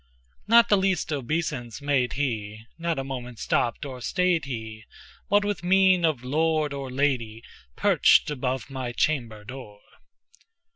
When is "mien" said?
5.63-6.05